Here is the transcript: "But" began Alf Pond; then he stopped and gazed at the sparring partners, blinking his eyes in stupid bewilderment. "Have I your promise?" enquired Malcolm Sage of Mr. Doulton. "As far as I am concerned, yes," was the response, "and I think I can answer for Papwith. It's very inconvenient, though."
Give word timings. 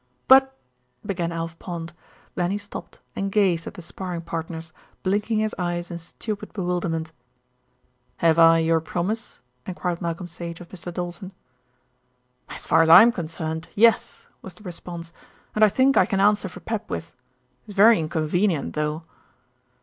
"But" 0.27 0.57
began 1.05 1.31
Alf 1.31 1.59
Pond; 1.59 1.93
then 2.33 2.49
he 2.49 2.57
stopped 2.57 2.99
and 3.15 3.31
gazed 3.31 3.67
at 3.67 3.75
the 3.75 3.83
sparring 3.83 4.21
partners, 4.23 4.73
blinking 5.03 5.37
his 5.37 5.53
eyes 5.59 5.91
in 5.91 5.99
stupid 5.99 6.53
bewilderment. 6.53 7.11
"Have 8.17 8.39
I 8.39 8.57
your 8.57 8.79
promise?" 8.79 9.41
enquired 9.67 10.01
Malcolm 10.01 10.25
Sage 10.25 10.59
of 10.59 10.69
Mr. 10.69 10.91
Doulton. 10.91 11.33
"As 12.49 12.65
far 12.65 12.81
as 12.81 12.89
I 12.89 13.03
am 13.03 13.11
concerned, 13.11 13.67
yes," 13.75 14.25
was 14.41 14.55
the 14.55 14.63
response, 14.63 15.13
"and 15.53 15.63
I 15.63 15.69
think 15.69 15.95
I 15.95 16.07
can 16.07 16.19
answer 16.19 16.49
for 16.49 16.61
Papwith. 16.61 17.13
It's 17.67 17.75
very 17.75 17.99
inconvenient, 17.99 18.73
though." 18.73 19.03